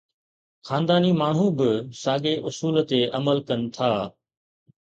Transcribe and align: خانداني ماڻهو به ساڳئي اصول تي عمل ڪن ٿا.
خانداني 0.69 1.11
ماڻهو 1.19 1.45
به 1.59 1.69
ساڳئي 2.01 2.35
اصول 2.47 2.75
تي 2.89 2.99
عمل 3.17 3.37
ڪن 3.47 3.61
ٿا. 3.75 3.93